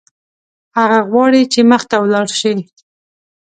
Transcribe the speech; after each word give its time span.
هغه 0.77 0.99
غواړي 1.09 1.41
چې 1.53 1.59
مخته 1.71 1.95
ولاړ 1.99 2.27
شي. 2.39 2.55